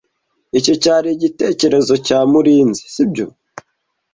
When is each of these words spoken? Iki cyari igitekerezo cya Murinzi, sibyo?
Iki 0.57 0.73
cyari 0.83 1.07
igitekerezo 1.15 1.93
cya 2.05 2.19
Murinzi, 2.31 2.83
sibyo? 2.93 3.27